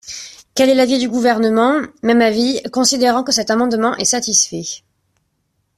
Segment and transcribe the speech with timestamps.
[0.55, 1.79] Quel est l’avis du Gouvernement?
[2.01, 4.63] Même avis, considérant que cet amendement est satisfait.